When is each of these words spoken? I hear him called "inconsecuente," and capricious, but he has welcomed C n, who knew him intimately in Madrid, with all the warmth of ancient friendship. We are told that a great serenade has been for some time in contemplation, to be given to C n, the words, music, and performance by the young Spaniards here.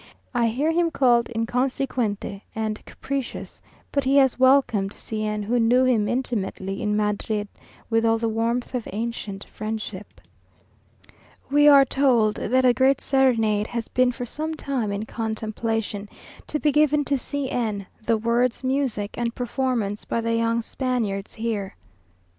I 0.33 0.47
hear 0.47 0.71
him 0.71 0.89
called 0.89 1.29
"inconsecuente," 1.35 2.41
and 2.55 2.83
capricious, 2.87 3.61
but 3.91 4.03
he 4.03 4.15
has 4.17 4.39
welcomed 4.39 4.93
C 4.93 5.23
n, 5.23 5.43
who 5.43 5.59
knew 5.59 5.83
him 5.85 6.07
intimately 6.07 6.81
in 6.81 6.97
Madrid, 6.97 7.47
with 7.87 8.03
all 8.03 8.17
the 8.17 8.27
warmth 8.27 8.73
of 8.73 8.87
ancient 8.91 9.43
friendship. 9.43 10.19
We 11.51 11.67
are 11.67 11.85
told 11.85 12.37
that 12.37 12.65
a 12.65 12.73
great 12.73 12.99
serenade 12.99 13.67
has 13.67 13.89
been 13.89 14.11
for 14.11 14.25
some 14.25 14.55
time 14.55 14.91
in 14.91 15.05
contemplation, 15.05 16.09
to 16.47 16.59
be 16.59 16.71
given 16.71 17.05
to 17.05 17.19
C 17.19 17.51
n, 17.51 17.85
the 18.03 18.17
words, 18.17 18.63
music, 18.63 19.15
and 19.19 19.35
performance 19.35 20.03
by 20.05 20.21
the 20.21 20.33
young 20.33 20.63
Spaniards 20.63 21.35
here. 21.35 21.75